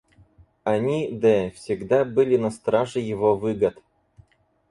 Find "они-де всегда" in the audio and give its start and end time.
0.63-2.03